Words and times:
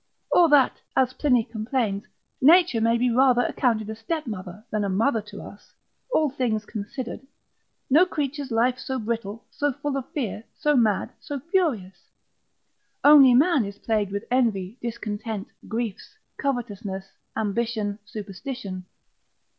Or 0.31 0.49
that, 0.49 0.81
as 0.95 1.13
Pliny 1.13 1.43
complains, 1.43 2.05
Nature 2.41 2.81
may 2.81 2.97
be 2.97 3.11
rather 3.11 3.43
accounted 3.45 3.87
a 3.87 3.95
stepmother, 3.95 4.65
than 4.71 4.83
a 4.83 4.89
mother 4.89 5.19
unto 5.19 5.39
us, 5.39 5.75
all 6.11 6.31
things 6.31 6.65
considered: 6.65 7.19
no 7.87 8.07
creature's 8.07 8.49
life 8.49 8.79
so 8.79 8.97
brittle, 8.97 9.45
so 9.51 9.71
full 9.73 9.95
of 9.95 10.09
fear, 10.09 10.43
so 10.57 10.75
mad, 10.75 11.11
so 11.19 11.39
furious; 11.39 12.07
only 13.03 13.35
man 13.35 13.63
is 13.63 13.77
plagued 13.77 14.11
with 14.11 14.23
envy, 14.31 14.79
discontent, 14.81 15.49
griefs, 15.67 16.17
covetousness, 16.35 17.05
ambition, 17.37 17.99
superstition. 18.03 18.85